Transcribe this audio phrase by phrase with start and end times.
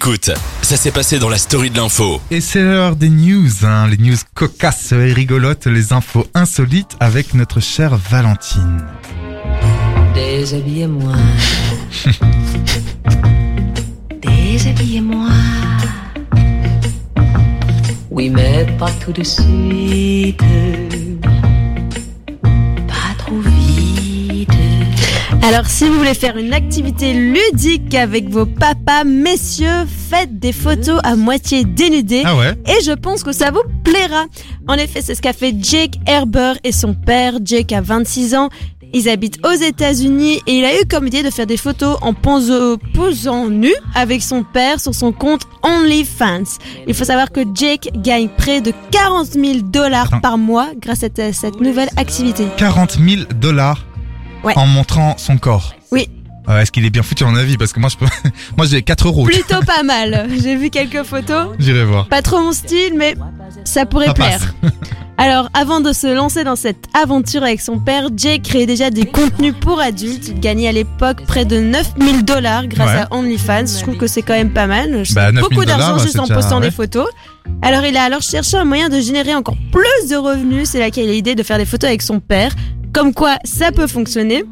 [0.00, 0.30] Écoute,
[0.62, 2.20] ça s'est passé dans la story de l'info.
[2.30, 7.34] Et c'est l'heure des news, hein, les news cocasses et rigolotes, les infos insolites avec
[7.34, 8.86] notre chère Valentine.
[10.14, 11.14] Déshabillez-moi.
[14.22, 15.30] Déshabillez-moi.
[18.08, 20.40] Oui, mais pas tout de suite.
[25.48, 31.00] Alors si vous voulez faire une activité ludique avec vos papas, messieurs, faites des photos
[31.04, 32.20] à moitié dénudées.
[32.26, 34.26] Ah ouais Et je pense que ça vous plaira.
[34.66, 37.38] En effet, c'est ce qu'a fait Jake Herber et son père.
[37.42, 38.50] Jake a 26 ans.
[38.92, 42.12] Ils habitent aux États-Unis et il a eu comme idée de faire des photos en
[42.12, 46.58] posant, nu avec son père sur son compte OnlyFans.
[46.86, 51.32] Il faut savoir que Jake gagne près de 40 000 dollars par mois grâce à
[51.32, 52.44] cette nouvelle activité.
[52.58, 53.87] 40 000 dollars
[54.44, 54.52] Ouais.
[54.56, 55.74] en montrant son corps.
[55.90, 56.08] Oui.
[56.48, 57.58] Euh, Est-ce qu'il est bien foutu en avis?
[57.58, 58.06] Parce que moi, je peux...
[58.56, 59.24] moi j'ai 4 euros.
[59.24, 60.28] Plutôt pas mal.
[60.42, 61.48] J'ai vu quelques photos.
[61.58, 62.08] J'irai voir.
[62.08, 63.14] Pas trop mon style, mais
[63.64, 64.54] ça pourrait Ça plaire.
[65.20, 69.04] Alors, avant de se lancer dans cette aventure avec son père, Jake créait déjà des
[69.04, 70.28] contenus pour adultes.
[70.28, 73.02] Il gagnait à l'époque près de 9000 dollars grâce Ouais.
[73.10, 73.66] à OnlyFans.
[73.66, 75.04] Je trouve que c'est quand même pas mal.
[75.04, 76.66] Je Bah, sais 9 000 beaucoup d'argent juste c'est en postant ouais.
[76.66, 77.08] des photos.
[77.62, 80.68] Alors, il a alors cherché un moyen de générer encore plus de revenus.
[80.70, 82.52] C'est là qu'il a l'idée de faire des photos avec son père.
[82.92, 84.44] Comme quoi, ça peut fonctionner.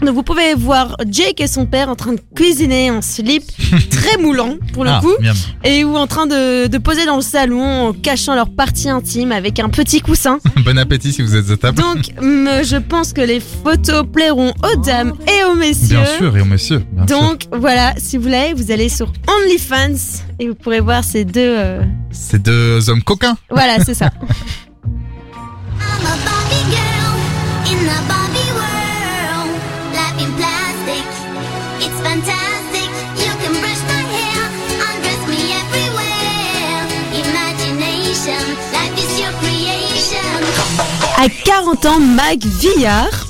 [0.00, 3.42] Donc vous pouvez voir Jake et son père en train de cuisiner en slip
[3.90, 5.34] très moulant pour le Ah, coup miam.
[5.64, 9.32] et ou en train de, de poser dans le salon en cachant leur partie intime
[9.32, 10.38] avec un petit coussin.
[10.64, 11.82] Bon appétit si vous êtes à table.
[11.82, 15.96] Donc je pense que les photos plairont aux dames et aux messieurs.
[15.96, 16.80] Bien sûr, et au monsieur.
[16.92, 17.18] bien sûr.
[17.20, 21.40] Donc voilà, si vous voulez, vous allez sur OnlyFans et vous pourrez voir ces deux.
[21.40, 23.36] euh, C'est deux hommes coquins.
[23.50, 24.10] Voilà, c'est ça.
[41.20, 43.26] À 40 ans, Mag Villard.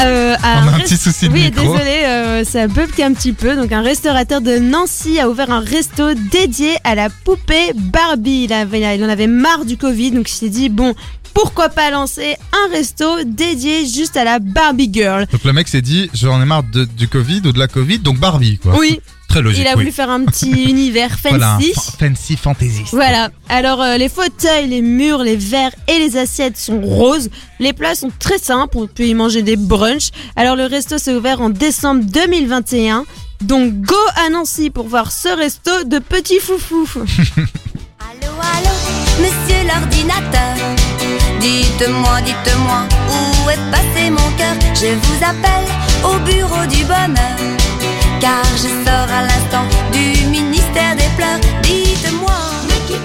[0.00, 1.62] euh, a On a un petit souci de Oui, micro.
[1.62, 3.56] désolé, euh, ça bug un petit peu.
[3.56, 8.44] Donc, un restaurateur de Nancy a ouvert un resto dédié à la poupée Barbie.
[8.44, 10.94] Il, avait- il en avait marre du Covid, donc il s'est dit bon,
[11.32, 15.26] pourquoi pas lancer un resto dédié juste à la Barbie Girl.
[15.32, 17.98] Donc le mec s'est dit, j'en ai marre de- du Covid ou de la Covid,
[18.00, 18.76] donc Barbie quoi.
[18.78, 19.00] Oui,
[19.34, 19.62] Très logique.
[19.62, 19.78] il a oui.
[19.78, 21.36] voulu faire un petit univers fancy.
[21.36, 21.58] Voilà,
[21.98, 22.84] fancy fantasy.
[22.92, 23.30] Voilà.
[23.48, 27.30] Alors euh, les fauteuils, les murs, les verres et les assiettes sont roses.
[27.58, 28.78] Les plats sont très simples.
[28.78, 30.10] On peut y manger des brunchs.
[30.36, 33.06] Alors le resto s'est ouvert en décembre 2021.
[33.40, 36.88] Donc go à Nancy pour voir ce resto de petits foufous.
[36.94, 38.70] Allô, allô,
[39.18, 40.54] monsieur l'ordinateur.
[41.40, 44.54] Dites-moi, dites-moi, où est passé mon cœur?
[44.74, 45.66] Je vous appelle
[46.04, 48.03] au bureau du bonheur.
[48.24, 51.38] Car je sors à l'instant du ministère des pleurs.
[51.62, 52.32] Dites-moi.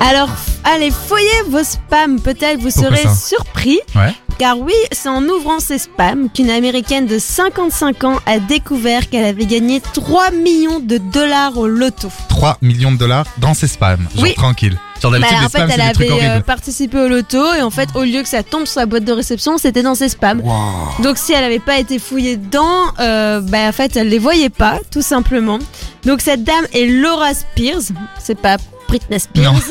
[0.00, 0.28] Alors
[0.62, 2.20] allez fouiller vos spams.
[2.20, 3.78] Peut-être vous Pourquoi serez surpris.
[3.94, 4.12] Ouais.
[4.38, 9.24] Car oui, c'est en ouvrant ses spams qu'une américaine de 55 ans a découvert qu'elle
[9.24, 12.10] avait gagné 3 millions de dollars au loto.
[12.28, 14.06] 3 millions de dollars dans ses spams.
[14.14, 14.34] Genre Oui.
[14.34, 14.78] tranquille.
[15.02, 18.22] Bah, en fait, spams, elle avait euh, participé au loto et en fait, au lieu
[18.22, 20.40] que ça tombe sur la boîte de réception, c'était dans ses spams.
[20.40, 21.02] Wow.
[21.02, 24.50] Donc, si elle n'avait pas été fouillée dedans, euh, bah, en fait, elle les voyait
[24.50, 25.58] pas, tout simplement.
[26.04, 27.82] Donc, cette dame est Laura Spears.
[28.18, 28.56] C'est pas
[28.88, 29.54] Britney Spears.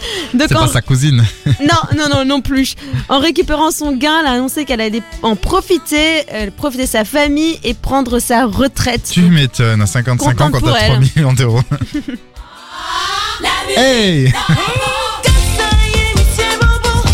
[0.38, 1.24] C'est pas sa cousine.
[1.46, 2.74] non, non, non, non plus.
[3.08, 7.04] En récupérant son gain, elle a annoncé qu'elle allait en profiter, euh, profiter de sa
[7.04, 9.08] famille et prendre sa retraite.
[9.10, 10.92] Tu m'étonnes, à 55 ans quand t'as elle.
[10.92, 11.62] 3 millions d'euros.
[13.76, 14.32] Hey.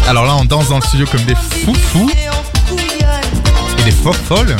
[0.06, 2.10] Alors là, on danse dans le studio comme des foufous
[3.78, 4.56] et des faux folles.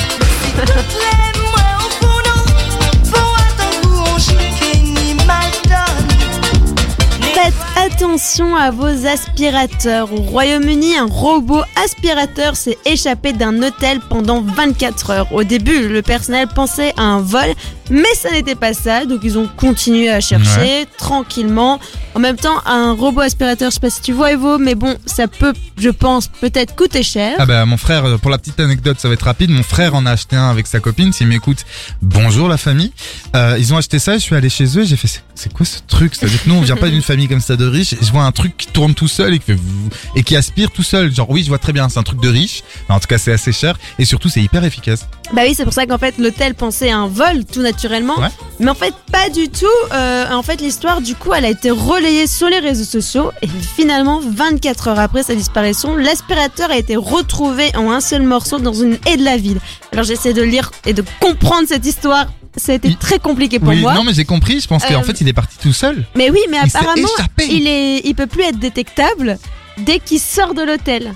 [8.05, 10.13] Attention à vos aspirateurs.
[10.13, 15.33] Au Royaume-Uni, un robot aspirateur s'est échappé d'un hôtel pendant 24 heures.
[15.33, 17.47] Au début, le personnel pensait à un vol,
[17.91, 19.07] mais ça n'était pas ça.
[19.07, 21.81] Donc ils ont continué à chercher tranquillement.
[22.15, 24.97] En même temps, un robot aspirateur, je sais pas si tu vois Evo, mais bon,
[25.07, 27.35] ça peut, je pense, peut-être coûter cher.
[27.39, 29.51] Ah bah mon frère, euh, pour la petite anecdote, ça va être rapide.
[29.51, 31.13] Mon frère en a acheté un avec sa copine.
[31.13, 31.65] S'il m'écoute,
[32.03, 32.93] bonjour la famille.
[33.35, 34.15] Euh, ils ont acheté ça.
[34.15, 34.83] Je suis allé chez eux.
[34.83, 36.15] et J'ai fait, c'est- c'est quoi ce truc?
[36.15, 37.94] C'est-à-dire que nous, on vient pas d'une famille comme ça de riche.
[38.01, 40.71] Je vois un truc qui tourne tout seul et qui fait vous- et qui aspire
[40.71, 41.13] tout seul.
[41.15, 41.89] Genre oui, je vois très bien.
[41.89, 42.63] C'est un truc de riche.
[42.89, 45.07] Mais en tout cas, c'est assez cher et surtout, c'est hyper efficace.
[45.33, 48.29] Bah oui, c'est pour ça qu'en fait l'hôtel pensait à un vol tout naturellement, Ouais.
[48.61, 49.67] mais en fait pas du tout.
[49.93, 53.49] Euh, en fait l'histoire du coup elle a été relayée sur les réseaux sociaux et
[53.49, 58.75] finalement 24 heures après sa disparition, l'aspirateur a été retrouvé en un seul morceau dans
[58.75, 59.61] une haie de la ville.
[59.93, 62.27] Alors j'essaie de lire et de comprendre cette histoire
[62.57, 63.95] ça a été Il- très compliqué pour Oui, moi.
[63.95, 66.05] non mais j'ai compris, je pense qu'en Euh, fait il est parti tout seul.
[66.17, 67.09] Mais oui, mais Il apparemment,
[67.49, 69.39] il est, il peut plus être détectable
[69.79, 71.13] dès qu'il sort de l'hôtel.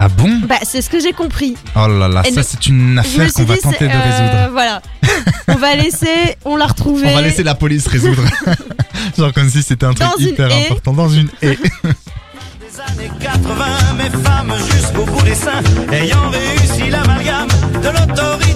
[0.00, 0.40] Ah bon?
[0.48, 1.54] Bah, c'est ce que j'ai compris.
[1.76, 4.48] Oh là là, Et ça c'est une affaire qu'on va dit, tenter de euh, résoudre.
[4.52, 4.82] Voilà.
[5.48, 7.06] on va laisser, on l'a retrouvé.
[7.06, 8.22] On va laisser la police résoudre.
[9.18, 10.64] Genre comme si c'était un truc Dans hyper haie.
[10.66, 11.56] important dans une haie.
[11.56, 13.64] Des années 80,
[13.98, 15.62] mes femmes jusqu'au bout des seins,
[15.92, 17.48] ayant réussi l'amalgame
[17.82, 18.49] de l'autorité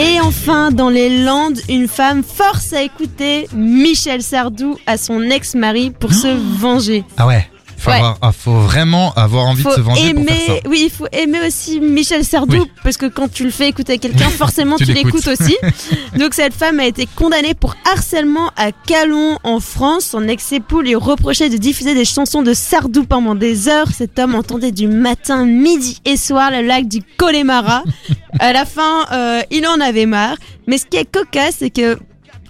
[0.00, 5.90] Et enfin, dans les Landes, une femme force à écouter Michel Sardou à son ex-mari
[5.90, 7.04] pour se venger.
[7.18, 7.49] Ah ouais.
[7.80, 7.96] Faut, Ouais.
[7.96, 10.52] avoir- ah, faut vraiment avoir envie Faut de se venger pour faire ça.
[10.52, 12.70] aimer, oui, il faut aimer aussi Michel Sardou Oui.
[12.84, 15.56] parce que quand tu le fais écouter à quelqu'un, forcément Tu l'écoutes aussi.
[16.18, 20.04] Donc cette femme a été condamnée pour harcèlement à Calon en France.
[20.04, 23.88] Son ex-époux lui reprochait de diffuser des chansons de Sardou pendant des heures.
[23.96, 27.82] Cet homme entendait du matin, midi et soir le lac du Connemara.
[28.40, 30.36] à la fin, euh, il en avait marre.
[30.66, 31.98] Mais ce qui est cocasse, c'est que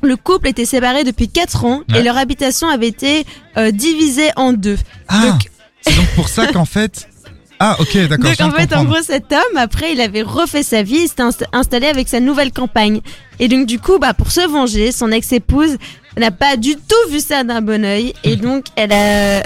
[0.03, 2.01] le couple était séparé depuis 4 ans Ouais.
[2.01, 3.25] et leur habitation avait été
[3.57, 4.79] euh, divisée en deux.
[5.09, 5.39] Ah,
[5.83, 7.09] c'est donc pour ça qu'en fait.
[7.63, 8.31] Ah ok, d'accord.
[8.31, 11.25] Donc en fait, en gros, cet homme, après, il avait refait sa vie, il s'était
[11.25, 13.03] inst- installé avec sa nouvelle campagne.
[13.39, 15.77] Et donc du coup, bah, pour se venger, son ex-épouse
[16.17, 18.15] n'a pas du tout vu ça d'un bon oeil.
[18.25, 19.43] Et donc, elle a,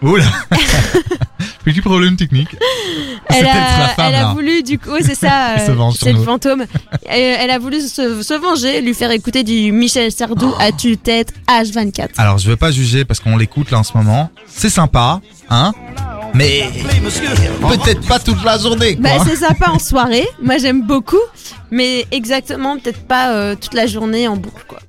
[0.00, 0.24] Oula
[1.64, 2.48] Petit problème technique.
[3.28, 5.90] elle C'est peut-être la a, femme elle a voulu, du coup, c'est ça, Elle euh,
[5.98, 6.24] c'est le nous.
[6.24, 6.64] fantôme.
[7.06, 11.32] Elle, elle a voulu se, se venger, lui faire écouter du Michel Sardou à tue-tête
[11.48, 12.08] H24.
[12.16, 14.30] Alors je veux pas juger parce qu'on l'écoute là en ce moment.
[14.46, 15.20] C'est sympa,
[15.50, 15.72] hein
[16.34, 16.68] Mais
[17.68, 19.02] peut-être pas toute la journée quoi.
[19.18, 21.16] Bah, c'est sympa en soirée, moi j'aime beaucoup,
[21.70, 24.78] mais exactement peut-être pas euh, toute la journée en boucle, quoi.